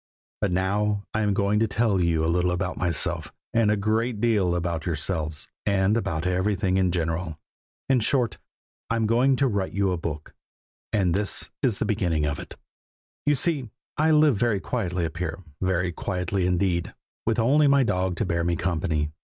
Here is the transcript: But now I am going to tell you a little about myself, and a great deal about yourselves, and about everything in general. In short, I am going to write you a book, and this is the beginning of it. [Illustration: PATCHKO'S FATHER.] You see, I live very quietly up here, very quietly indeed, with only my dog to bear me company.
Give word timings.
But 0.39 0.51
now 0.51 1.05
I 1.13 1.21
am 1.21 1.35
going 1.35 1.59
to 1.59 1.67
tell 1.67 2.01
you 2.01 2.25
a 2.25 2.25
little 2.25 2.49
about 2.49 2.75
myself, 2.75 3.31
and 3.53 3.69
a 3.69 3.77
great 3.77 4.19
deal 4.19 4.55
about 4.55 4.87
yourselves, 4.87 5.47
and 5.63 5.95
about 5.95 6.25
everything 6.25 6.77
in 6.77 6.91
general. 6.91 7.37
In 7.87 7.99
short, 7.99 8.39
I 8.89 8.95
am 8.95 9.05
going 9.05 9.35
to 9.35 9.47
write 9.47 9.73
you 9.73 9.91
a 9.91 9.97
book, 9.97 10.33
and 10.91 11.13
this 11.13 11.51
is 11.61 11.77
the 11.77 11.85
beginning 11.85 12.25
of 12.25 12.39
it. 12.39 12.55
[Illustration: 13.27 13.27
PATCHKO'S 13.27 13.43
FATHER.] 13.43 13.59
You 13.59 13.59
see, 13.61 13.69
I 13.99 14.09
live 14.19 14.37
very 14.37 14.59
quietly 14.59 15.05
up 15.05 15.17
here, 15.17 15.43
very 15.61 15.91
quietly 15.91 16.47
indeed, 16.47 16.95
with 17.27 17.37
only 17.37 17.67
my 17.67 17.83
dog 17.83 18.15
to 18.15 18.25
bear 18.25 18.43
me 18.43 18.55
company. 18.55 19.11